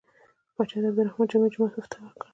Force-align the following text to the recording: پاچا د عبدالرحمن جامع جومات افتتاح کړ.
پاچا 0.55 0.77
د 0.81 0.85
عبدالرحمن 0.89 1.27
جامع 1.31 1.47
جومات 1.53 1.73
افتتاح 1.77 2.11
کړ. 2.19 2.27